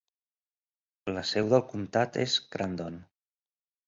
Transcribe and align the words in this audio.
La 1.17 1.21
seu 1.31 1.51
del 1.51 1.63
comtat 1.73 2.17
és 2.23 2.39
Crandon. 2.57 2.97